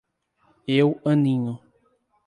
Eu 0.67 0.99
aninho. 1.05 1.53